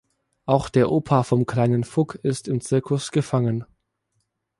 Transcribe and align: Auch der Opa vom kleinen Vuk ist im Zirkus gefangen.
Auch 0.47 0.69
der 0.69 0.91
Opa 0.91 1.21
vom 1.21 1.45
kleinen 1.45 1.83
Vuk 1.83 2.15
ist 2.15 2.47
im 2.47 2.59
Zirkus 2.59 3.11
gefangen. 3.11 3.65